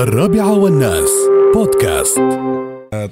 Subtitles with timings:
[0.00, 1.08] الرابعة والناس.
[1.54, 2.18] بودكاست.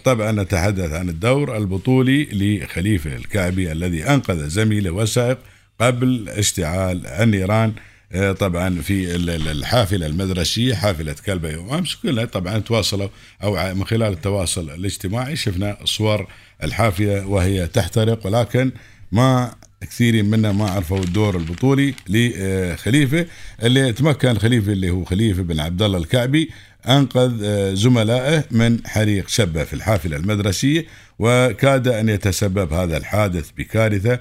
[0.04, 5.38] طبعا نتحدث عن الدور البطولي لخليفة الكعبي الذي أنقذ زميله وسائق
[5.80, 7.72] قبل اشتعال النيران.
[8.12, 13.08] آه، طبعا في ال- ال- الحافلة المدرسية حافلة كلبة يوم أمس كلها طبعا تواصلوا
[13.42, 16.26] ع- من خلال التواصل الاجتماعي شفنا صور
[16.64, 18.70] الحافلة وهي تحترق ولكن
[19.12, 23.26] ما كثيرين منا ما عرفوا الدور البطولي لخليفة.
[23.62, 26.50] اللي تمكن خليفة اللي هو خليفة بن عبد الله الكعبي
[26.86, 30.86] أنقذ آه، زملائه من حريق شبه في الحافلة المدرسية
[31.18, 34.18] وكاد أن يتسبب هذا الحادث بكارثة.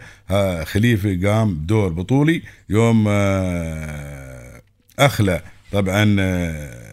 [0.64, 4.62] خليفة قام بدور بطولي يوم آه،
[5.00, 6.88] أخلى طبعا آه،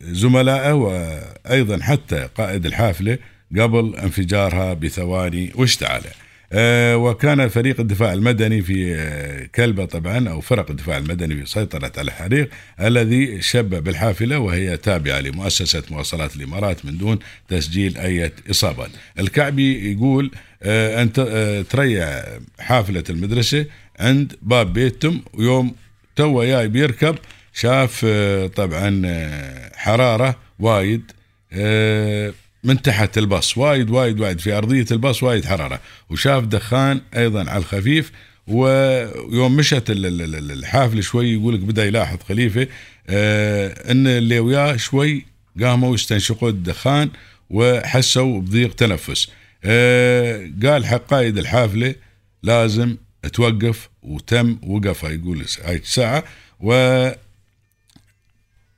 [0.00, 3.18] زملائه وأيضا حتى قائد الحافلة
[3.58, 6.00] قبل انفجارها بثواني واشتعل.
[6.00, 11.92] آه، وكان فريق الدفاع المدني في آه، كلبة طبعا أو فرق الدفاع المدني في سيطرة
[11.98, 12.50] الحريق
[12.80, 17.18] الذي شب بالحافلة وهي تابعة لمؤسسة مواصلات الإمارات من دون
[17.48, 18.90] تسجيل أي إصابات.
[19.18, 20.30] الكعبي يقول
[20.62, 22.22] آه، آه، تريع
[22.58, 23.66] حافلة المدرسة
[24.00, 25.74] عند باب بيتهم ويوم
[26.16, 27.16] توه جاي بيركب
[27.52, 31.12] شاف آه، طبعا آه، حرارة وايد.
[31.52, 32.32] آه،
[32.64, 35.80] من تحت الباص وايد وايد وايد في أرضية الباص وايد حرارة.
[36.10, 38.12] وشاف دخان أيضا على الخفيف
[38.46, 42.66] ويوم مشت ال- ال- ال- الحافلة شوي يقول لك بدأ يلاحظ خليفة
[43.08, 45.26] آه، أن اللي وياه شوي
[45.60, 47.10] قاموا يستنشقوا الدخان
[47.50, 49.28] وحسوا بضيق تنفس.
[49.64, 51.94] آه، قال حق قائد الحافلة
[52.42, 52.96] لازم
[53.32, 56.24] توقف وتم وقفها يقول هاي الساعة.
[56.60, 56.72] و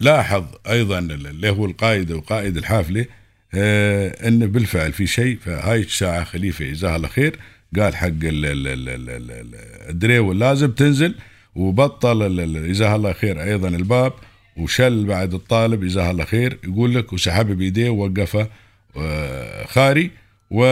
[0.00, 3.06] لاحظ أيضا اللي هو القائد وقائد الحافلة
[3.54, 7.38] آه انه بالفعل في شيء فهاي الساعة خليفة جزاه الله خير
[7.78, 11.14] قال حق ال- ال- ال- ال- ال- ال- الدريول لازم تنزل
[11.54, 14.12] وبطل جزاه الله خير أيضا الباب
[14.56, 18.48] وشل بعد الطالب جزاه الله خير يقول لك وسحبه بيديه ووقفه
[18.96, 20.10] آه، خاري
[20.50, 20.62] و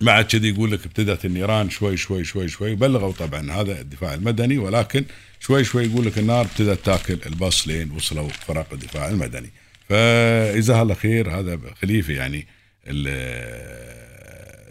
[0.00, 4.58] بعد كذي يقول لك ابتدت النيران شوي شوي شوي شوي بلغوا طبعا هذا الدفاع المدني
[4.58, 5.04] ولكن
[5.40, 9.50] شوي شوي يقول لك النار ابتدت تاكل الباص لين وصلوا فرق الدفاع المدني.
[9.88, 12.46] فجزاه الله خير هذا خليفة يعني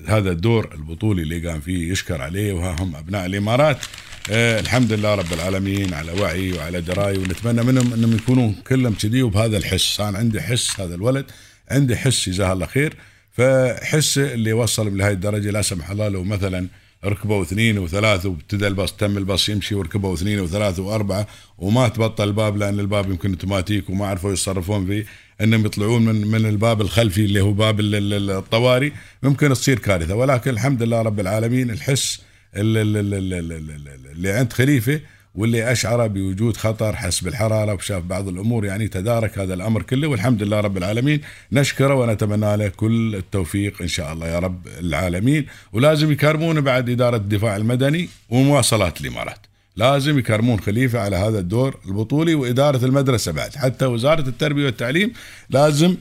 [0.08, 3.78] هذا الدور البطولي اللي قام فيه يشكر عليه وها هم أبناء الإمارات.
[4.32, 9.22] آه الحمد لله رب العالمين على وعي وعلى دراية ونتمنى منهم إنهم يكونوا كلهم كذي
[9.22, 10.00] وبهذا الحس.
[10.00, 11.26] أنا عندي حس هذا الولد
[11.72, 12.94] عندي حس جزاه الله خير
[13.32, 16.68] فحس اللي وصل لهي الدرجة لا سمح الله لو مثلا
[17.06, 21.28] ركبوا اثنين وثلاثه وابتدى الباص تم الباص يمشي وركبوا اثنين وثلاثه واربعة
[21.58, 25.06] وما تبطل الباب لأن الباب يمكن اوتوماتيك وما عرفوا يتصرفون فيه.
[25.42, 28.92] إنهم يطلعون من من الباب الخلفي اللي هو باب ال- ال- الطواري.
[29.24, 30.16] ممكن تصير كارثة.
[30.16, 32.22] ولكن الحمد لله رب العالمين الحس
[32.56, 35.00] ال- ال- ال- ال- ال- ال- اللي عند خليفة
[35.36, 40.44] واللي أشعر بوجود خطر حسب الحرارة وشاف بعض الأمور يعني تدارك هذا الأمر كله والحمد
[40.44, 41.22] لله رب العالمين.
[41.52, 45.46] نشكره ونتمنى له كل التوفيق إن شاء الله يا رب العالمين.
[45.74, 49.40] ولازم يكرمون بعد إدارة الدفاع المدني ومواصلات الإمارات.
[49.76, 53.56] لازم يكرمون خليفة على هذا الدور البطولي وإدارة المدرسة بعد.
[53.56, 55.14] حتى وزارة التربية والتعليم
[55.50, 55.96] لازم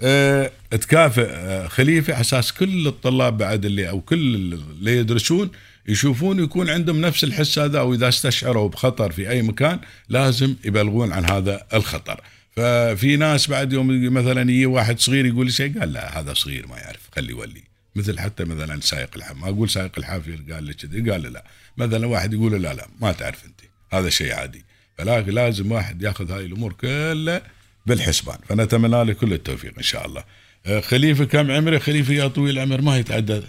[0.00, 5.50] آه، تكافئ آه، خليفة على أساس كل الطلاب بعد اللي أو كل اللي يدرسون
[5.88, 11.12] يشوفون يكون عندهم نفس الحس هذا أو إذا استشعروا بخطر في أي مكان لازم يبلغون
[11.12, 12.20] عن هذا الخطر.
[12.56, 16.78] ففي ناس بعد يوم مثلا يجي واحد صغير يقول شيء قال لا هذا صغير ما
[16.78, 17.62] يعرف خليه يولي.
[17.96, 21.44] مثل حتى مثلا سائق الحافل ما أقول سائق الحافل قال لي كذي قال لا.
[21.76, 23.60] مثلا واحد يقول لا لا ما تعرف أنت
[23.92, 24.64] هذا شيء عادي.
[24.98, 27.42] فلكن لازم واحد ياخذ هاي الأمور كلها
[27.86, 28.38] بالحسبان.
[28.48, 30.24] فنتمنى له كل التوفيق إن شاء الله.
[30.66, 32.80] آه، خليفة كم عمره خليفة يا طويل العمر.
[32.80, 33.42] ما يتعدى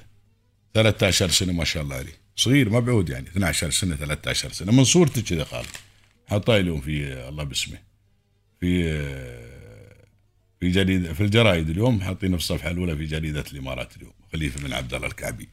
[0.74, 3.28] 13 سنة ما شاء الله عليه صغير ما بعود يعني.
[3.28, 4.72] 12 سنة 13 سنة.
[4.72, 5.68] من صورته كذا خالد
[6.28, 7.78] حطاي لهم في الله باسمه
[8.60, 9.48] في آه،
[10.60, 14.14] في جريدة في الجرايد اليوم حاطينه في الصفحة الأولى في جريدة الإمارات اليوم.
[14.34, 15.50] خليفة بن عبد الله الكعبي.